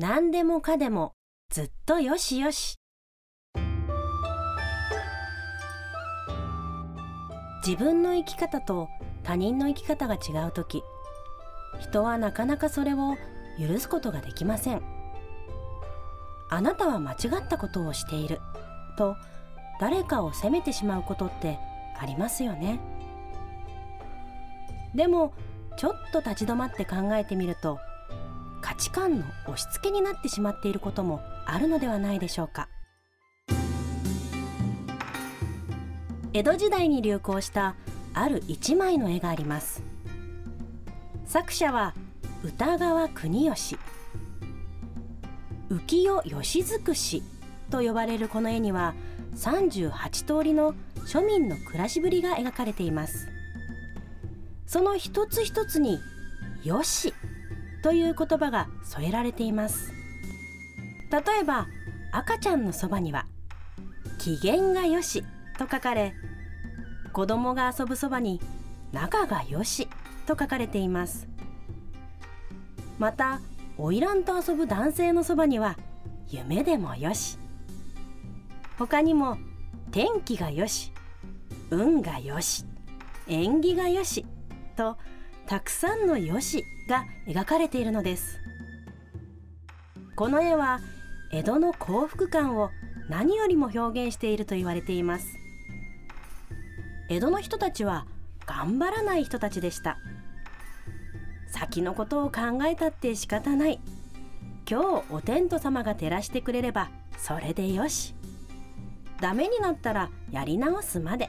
[0.00, 1.12] 何でもかでも
[1.52, 2.74] ずっとよしよし。
[7.64, 8.88] 自分の生き方と
[9.22, 10.82] 他人の生き方が違う時
[11.80, 13.14] 人はなかなかそれを
[13.56, 14.82] 許すことができません。
[16.50, 17.14] あなたは間違
[17.44, 18.40] ったことをしている
[18.98, 19.14] と
[19.80, 21.56] 誰かを責めてしまうことって
[21.96, 22.80] ありますよね。
[24.92, 25.32] でも
[25.76, 27.78] ちょっと立ち止まって考えてみると
[28.64, 32.70] 価値観の押し付けになってしまっていることもあるのではないでしょうか。
[36.32, 37.74] 江戸時代に流行した
[38.14, 39.82] ある一枚の絵があります。
[41.26, 41.94] 作者は
[42.42, 43.76] 歌川国義
[45.68, 47.22] 浮世吉尽くし
[47.68, 48.94] と呼ばれるこの絵には
[49.34, 50.74] 38通りの
[51.06, 53.28] 庶民の暮らしぶりが描かれています。
[54.66, 56.00] その一つ一つに
[56.64, 57.12] 「よし」
[57.84, 59.92] という言葉が添えられています。
[61.10, 61.66] 例えば
[62.12, 63.26] 赤ちゃんのそばには
[64.18, 65.22] 「機嫌がよし」
[65.58, 66.14] と書かれ
[67.12, 68.40] 子供が遊ぶそばに
[68.92, 69.86] 「仲がよし」
[70.24, 71.28] と書かれています。
[72.98, 73.42] また
[73.76, 75.76] 花魁と遊ぶ男性のそばには
[76.30, 77.38] 「夢でもよし」
[78.78, 79.36] 他にも
[79.92, 80.90] 「天気がよし」
[81.68, 82.64] 「運がよし」
[83.28, 84.24] 「縁起がよし」
[84.74, 84.96] と
[85.46, 88.40] たくさんの「よし」が描かれているのです。
[90.16, 90.80] この絵は
[91.32, 92.70] 江戸の幸福感を
[93.08, 95.26] 何よりも表現していると言われています。
[97.08, 98.06] 江戸の人たちは
[98.46, 99.98] 頑張らない人たちでした。
[101.48, 103.80] 先のことを考えたって仕方ない。
[104.68, 108.14] 今日お天道様が照らしてくれればそれでよし。
[109.20, 111.28] ダメになったらやり直すまで。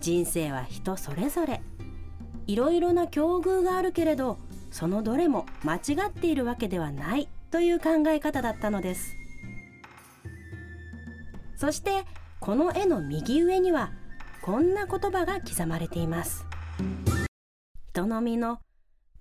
[0.00, 1.62] 人生は人それぞれ。
[2.46, 4.38] いろいろな境遇があるけれど
[4.70, 9.14] そのどれも間違っているわけではないという考え方だったのです。
[11.56, 12.04] そして
[12.38, 13.92] この絵の右上には
[14.40, 16.46] こんな言葉が刻まれています。
[17.92, 18.60] 人の身の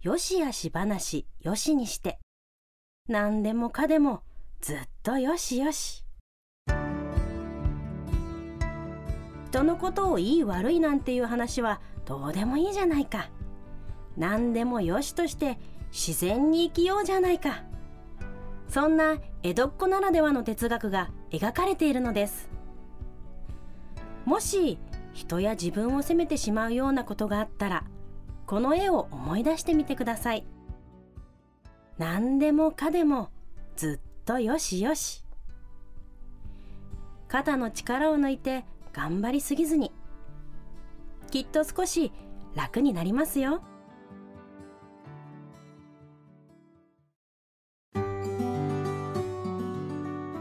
[0.02, 2.19] よしあし話よしにして
[3.09, 4.22] 何でもかでも
[4.62, 6.06] ずっとよしよし。
[9.50, 13.30] 人のことをいい悪いなんていう話はどうでもいいじゃないか。
[14.18, 15.59] 何でもよしとして
[15.92, 17.64] 自然に生きようじゃないか。
[18.68, 22.50] そんな江戸っ子ならではの哲学が描かれているのです。
[24.25, 24.80] もし
[25.14, 27.84] 人や自分を責めてしまうようなことがあったら
[28.47, 30.47] この絵を思い出してみてください。
[32.00, 33.30] 何でもかでも
[33.76, 35.24] ずっとよしよし。
[37.28, 39.91] 肩の力を抜いて頑張りすぎずに
[41.29, 42.12] きっと少し
[42.56, 43.62] 楽になりますよ。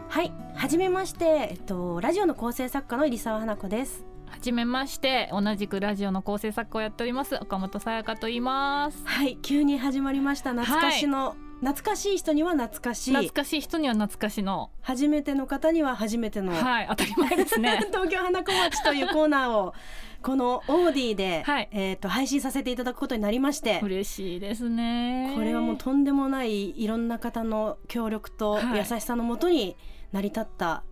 [0.09, 4.05] はいはじめましてえっとラジオの構成作家の入澤花子です。
[4.27, 9.01] はじめまして同じくラジオの構成作家をやっております岡本さやかと言います。
[9.05, 10.51] はい急に始まりました。
[10.51, 13.11] 懐かしの、はい、懐かしい人には懐かしい。
[13.11, 14.71] 懐かしい人には懐かしの。
[14.81, 16.53] 初めての方には初めての。
[16.53, 17.79] はい当たり前ですね。
[17.91, 19.73] 東京花子町というコーナーを
[20.23, 23.79] このオーディで、はい、えっ、ー、と配信させていただくことになりまして。
[23.83, 25.33] 嬉しいですね。
[25.35, 29.75] これはもうとんでもないいろんな方の協力と優しさのもとに
[30.13, 30.83] 成り立った、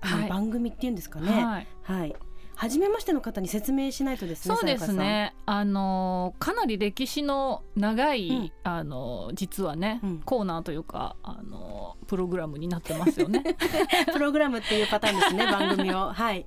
[0.00, 1.30] はい、番組っていうんですかね。
[1.30, 2.16] はい、はい
[2.56, 4.54] 初めましての方に説明しないとですね。
[4.56, 5.34] そうですね。
[5.44, 13.42] あのかなり歴史の長い、うん、あの実はね、うん、コーナーというかあのプログラムになってますよね。
[14.10, 16.12] プログラムっていうパターンですね 番組を。
[16.12, 16.46] はい。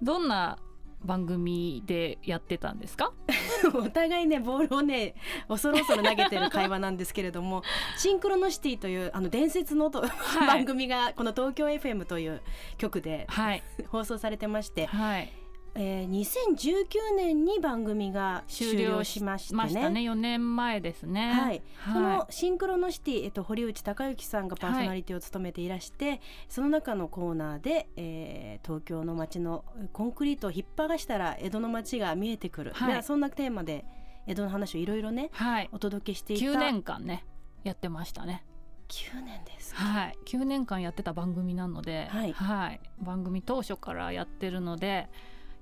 [0.00, 0.58] どんな
[1.04, 3.12] 番組でやってたんですか？
[3.74, 5.14] お互いねボールをね
[5.48, 7.62] 恐る恐る投げてる会話なんですけれども
[7.96, 12.42] 「シンクロノシティ」というあの伝説のと、はい、 番組がこの東京 FM という
[12.78, 15.32] 局で、はい、放送されてまして、はい、
[15.74, 19.56] えー、2019年に番組が終了しましてね。
[19.56, 20.00] ましたね。
[20.00, 21.32] 4年前ですね。
[21.32, 21.62] はい。
[21.76, 33.84] はい、そのシンクロノシティ、えっと、堀内孝之さんがパーソナリティを務めていらして、はい、その中のコーナーで、えー、東京の街のコンクリートを引っ張がしたら江戸の街が見えてくる、はい、そんなテーマで
[34.26, 36.44] 江戸の話をいろいろね、はい、お届けしていた。
[36.44, 37.24] 9年間ね
[37.64, 38.44] やってましたね。
[38.88, 40.18] 9年ですはい。
[40.26, 45.08] 9年間やってた番組なので、はい、はい、番組当初からやってるので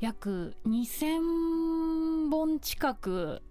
[0.01, 3.43] 約2,000本近く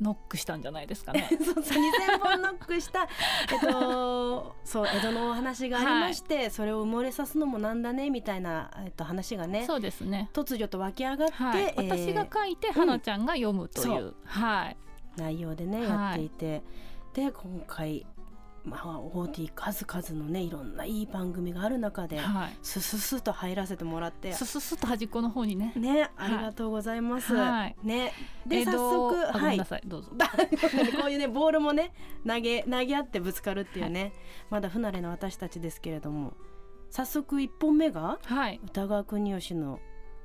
[0.00, 1.28] ノックしたんじゃないですかね。
[1.30, 3.08] そうそう2000本ノックした、
[3.52, 10.28] えっと、 そう江戸のお話がありまして、はい、それを埋もれさすのもなんだねみたいな、えっと、話がねそうですね。
[10.32, 14.76] 突如と湧き上がって、はい、私が書いて、花ちゃんが読むという、うん、はい、
[15.16, 16.62] 内容でねやっていて、
[17.14, 18.04] で今回
[18.64, 25.72] まあ、OT 数々のねいろんないい番組がある中で、はい、スススと入らせてもらってスススと端っこの方にね。
[25.74, 28.12] ねありがとうございます、はい、ね。
[28.46, 29.58] で早速はい。
[29.84, 30.12] どうぞ。
[31.00, 31.92] こういうねボールもね
[32.26, 34.12] 投げ投げ合ってぶつかるっていうね、はい、
[34.50, 36.34] まだ不慣れな私たちですけれども
[36.90, 39.80] 早速1本目が、はい、歌川国吉の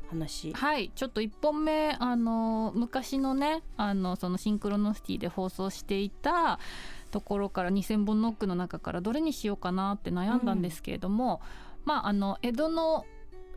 [0.10, 0.54] 話。
[0.54, 0.92] はい。
[0.96, 6.60] ちょっと1本目あの昔のねあのそのシンクロノシティで放送していた
[7.08, 11.42] ところから2,000本ノックの中からどれにしようかなって悩んだんですけれども、
[11.78, 13.06] うん、まああの江戸の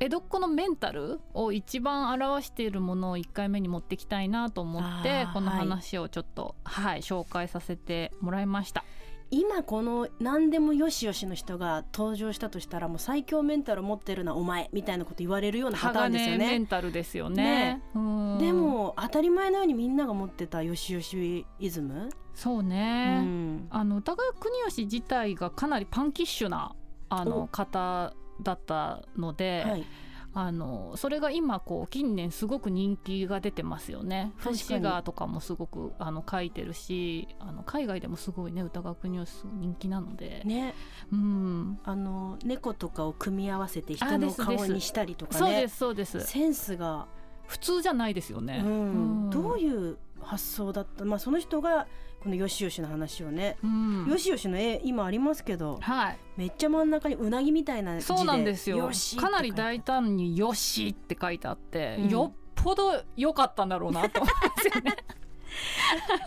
[0.02, 8.82] 江戸っ子のメンタルを一番表しているものを1回目に持ってきたいなと思ってこの話をちょっと、はい、はい、紹介させてもらいました。
[9.31, 16.47] 今この何でもよしよしの人が登場したとしたらもう最強メンタルを持ってるのはお前みたいなこと言われるようなパターンですよね。
[16.49, 22.09] メンタルですよね、ね、でも当たり前のようにみんなが持ってたよしよしイズム？
[22.35, 26.75] そうね、うん、あの歌川国吉自体がかなりパンキッシュな
[27.09, 28.12] あの方
[28.43, 29.65] だったので。
[29.67, 29.87] はい
[30.32, 34.32] あのそれが今こう近年すごく人気が出てますよね。
[34.37, 40.75] フッシガーとかもすごくあの書いてるしあの海外でもすごいね歌楽ニュース人気なので、ね。
[41.12, 45.38] うん、あの猫とかを組み合わせて人の顔にしたりとかね。
[45.38, 46.21] そうですそうです。
[46.21, 47.06] センスが。
[47.47, 48.62] 普通じゃないですよね。
[48.65, 51.88] うん、どういう発想だった、まあ、その人が
[52.22, 58.90] このよしよしの話をね、うん、よしよしの絵今ありますけど、はい、めっちゃ真ん中にうなぎみたいなそうなんですよ。
[59.19, 64.96] かなり大胆に「よし」って書いてあって、うん、よっぽど良かったんだろうなと思いますよね。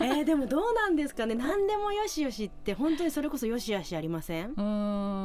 [0.00, 1.34] えー、でもどうなんですかね。
[1.34, 4.52] 何でもよしよしって本当にそれこそよしよしありません？
[4.56, 4.62] う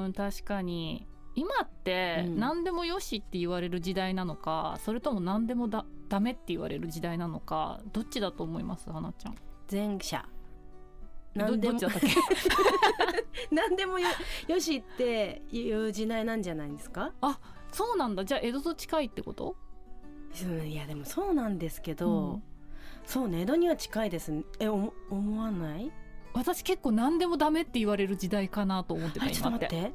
[0.07, 1.07] ん確かに。
[1.35, 8.91] 今って何でもよしって言われる時代なのか、うん、それとも何でもだダメって言われる時代なのかどっちだと思います？
[8.91, 9.35] 花ちゃん。
[9.71, 10.25] 前者
[11.35, 11.79] 何でも
[13.51, 14.07] 何でもよ
[14.47, 17.13] よしっていう時代なんじゃないですか？
[17.21, 17.39] あ
[17.71, 18.25] そうなんだ。
[18.25, 19.55] じゃあ江戸と近いってこと？
[20.65, 22.43] いやでもそうなんですけど、うん、
[23.05, 24.91] そうね江戸には近いですえ思
[25.39, 25.91] わない？
[26.33, 29.91] 私結構何でもダメって言われる時代かなと思ってたちょっと待って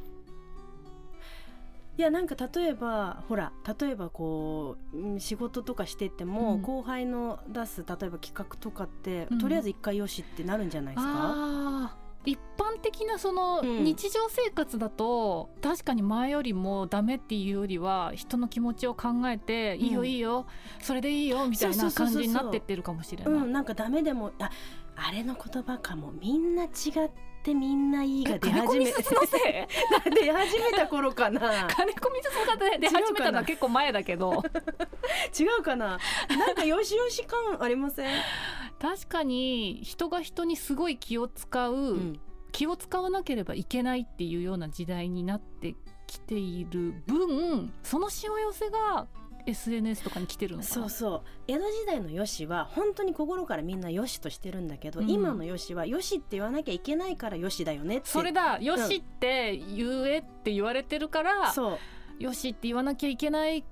[1.96, 11.96] いやなんか例えばほら例えばこう仕事とかしてても、うん、後輩の出す例えば企画とかって、うん、とりあえず一回よしってなるんじゃないですか？
[12.26, 20.46] 一般的なその日常生活だと、うん、確かに前よりもダメっていうよりは人の気持ちを考えて、いいよいいよ
[20.80, 23.34] それでいいよみたいな感じになってってるかもしれない。
[23.34, 24.50] うん、なんかダメでもあ
[24.96, 26.12] あれの言葉かも。
[26.12, 31.66] みんな違ってってみんないいが出始め 出始めた頃かな。
[31.68, 34.42] 金子みすずが出始めたのは結構前だけど。
[35.38, 35.98] 違うかな。
[36.30, 38.08] なんかよしよし感ありません？
[38.80, 42.20] 確かに人が人にすごい気を使う、うん、
[42.50, 45.76] 気を使わなければいけないっていうような時代になって
[46.06, 49.06] きている分そのしわ寄せが
[49.46, 51.22] SNS とかに来てるのそうそう。
[51.48, 58.08] 江戸時代のよしは本当に心からみんなよしとしてるんだけど、うん、今のよしはよしって言わなきゃいけないからよしだよねって。
[58.08, 58.58] それだ。
[58.60, 61.78] よしって言えって言われてるから、そ
[62.20, 62.22] う。
[62.22, 63.64] よしって言わなきゃいけない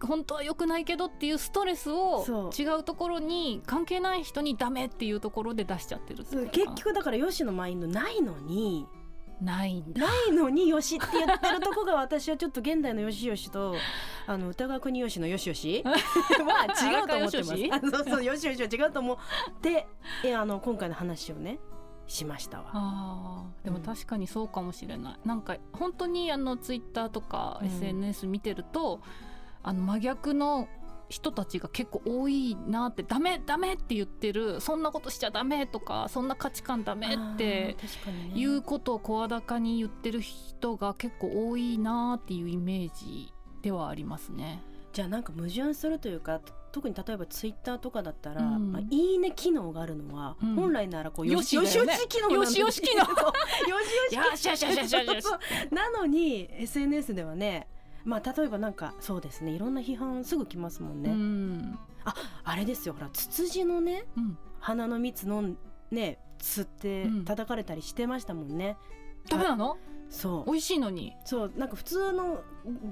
[0.00, 8.86] 本当は良くないけどっていうストレスを違うところに関係ない人にダメっていうところで出しちゃってる結局だからよしのマインドないのに
[9.40, 13.74] ないないのによしって言ってるとこが私はちょっと現代のよしよしと
[14.26, 15.82] あの歌川国よしのよしよし。
[15.84, 17.90] は違うと思ってます。
[17.90, 19.16] そうそうよしよしは違うと思っ
[19.60, 19.86] て
[20.24, 21.58] えあの今回の話をね
[22.06, 22.70] しましたわ。
[22.72, 29.02] あでも確かにそうかもしれない、うん、なんか本当にあのツイッターとか SNS 見てると、うん、
[29.62, 30.68] あの真逆の
[31.08, 37.76] 人たちが結構多いなってダメダメって言ってるそんなことしちゃダメとかそんな価値観ダメって
[38.34, 43.32] いうことを声高に言ってる人が結構多いなっていうイメージ
[43.62, 44.62] ではありますね。
[44.92, 53.02] じゃあなんか矛盾するというか特に例えばツイッターとかだったら、うん、まあ、いいね機能があるのは、うん、本来ならこうよしよしよし機能よし よし機能。
[53.02, 53.06] よ
[54.36, 55.26] しよし
[55.70, 57.68] なのに SNS ではね
[58.04, 59.52] まあ例えばなんかそうですね。
[59.52, 61.10] いろんな批判すぐ来ますもんね。
[61.10, 61.78] ん。
[62.04, 62.94] ああれですよ。
[62.94, 65.54] ほらツツジのね、うん、花の蜜の
[65.90, 68.76] ね吸って叩かれたりしてましたもんね。
[69.24, 69.78] うん、ダメなの
[70.10, 70.50] そう。
[70.50, 71.14] 美味しいのに。
[71.24, 71.52] そう。
[71.56, 72.42] なんか普通の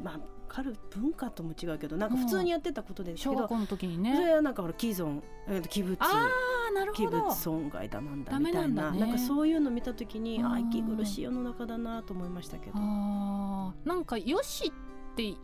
[0.03, 4.15] まあかる文化とも違うけどなんか普通にやってたことですけど、小学校の時にね。
[4.17, 5.23] それはなんかほら既存
[5.69, 6.29] 器物あ
[6.75, 7.09] なるほど。
[7.11, 12.73] 器物損害だなんだみたいななん,、かそういうの見た時にあ息苦しい世の中だなと思いましたけど。
[12.77, 14.73] あなんかよし
[15.13, 15.35] って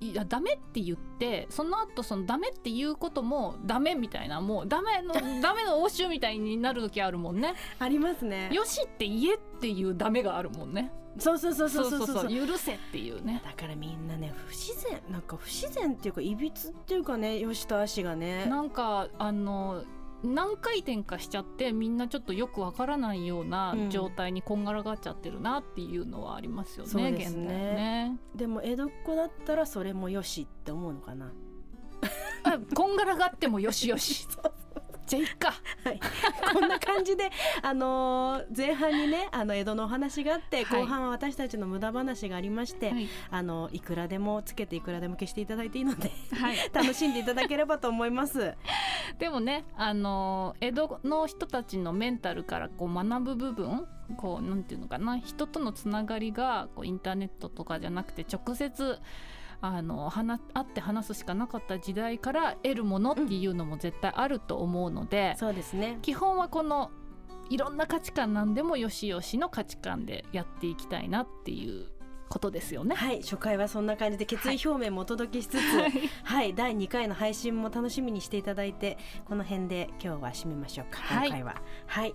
[0.00, 5.12] いやダメって言ってその後そのダメっていうこともダメみたいなもうダメの
[5.42, 7.54] ダメの応酬みたいになる時あるもんね。
[7.80, 8.48] ありますね。
[8.52, 10.92] よしって言えっていうダメがあるもんね。
[11.18, 11.54] そうそう。
[11.54, 12.46] そうそうそうそう。
[12.46, 13.42] 許せっていうね。
[13.44, 18.46] だからみんなね不自然なんか不自然っていうかいびつっていうかねよしと足がね。
[18.46, 19.82] なんかあの
[20.24, 28.18] 何回転かしちゃってみんなちょっとよくわからないような状態にこんがらがっちゃってるなっていうのはありますよね、うん、現代ね。
[28.34, 31.32] でも江戸っ子だったらそれもよしって思うのかな。
[32.74, 34.26] こんがらがってもよしよし
[35.08, 36.00] じゃあいっか、はい、
[36.52, 37.30] こんな感じで、
[37.62, 48.54] あのー、前半にねあの江戸のお話があって、はい、後半は私たちの無駄話がありまして、はい、あのいくらでもつけていくらでも消していただいていいので、はい、 楽しんでいただければと思います。
[49.18, 53.86] でもね、あのー、江戸の人たちのメンタルからこう学ぶ部分
[54.18, 58.98] こうなんていうのかな人とのつながりがこうインターネットとかじゃなくて直接
[59.60, 65.98] あの話会って話すしかなかった時代から得るものっていうのも絶対あると思うので、うん、そうですね。
[66.02, 66.90] 基本はこの
[67.50, 71.86] いろんな価値観なんでもよしよしの価値観でやっていきたいなっていう
[72.28, 72.94] ことですよね。
[72.94, 81.56] はい初回はそんな感じで決意表明もお届けしつつ、はい、 はい、第2回の配信も楽しみにしていただいてこの辺で今日は締めましょうか、今回は。
[81.86, 82.14] はい。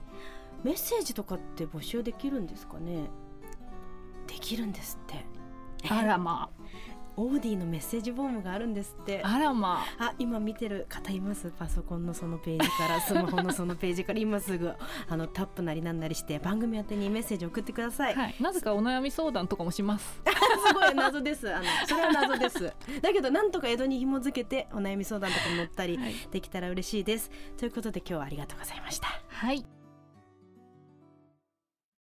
[0.63, 3.09] メッセージとかって募集できるんですかね？
[4.27, 5.25] できるんですって。
[5.89, 6.63] あらまあ
[7.15, 9.21] オーディのメッセージフォームがあるんですって。
[9.23, 10.05] あらまあ。
[10.05, 11.51] あ今見てる方います？
[11.57, 14.19] パソコンのそのページからスマホのそのページから。
[14.19, 14.71] 今すぐ
[15.09, 20.21] あのタップなりなんなりして番組宛てにメッセージ送ってください、はい、なぜかお悩み相談とかもします。
[20.67, 21.53] すごい謎です。
[21.53, 22.73] あのそれは謎です。
[23.01, 25.99] だけどなんとか江戸に紐づけてお悩み相談とかも載ったり
[26.31, 29.07] できたら嬉しいです、はい、ということで今日はありがとうございました。
[29.27, 29.65] はい